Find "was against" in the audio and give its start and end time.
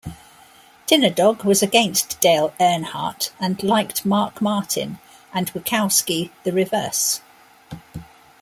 1.43-2.19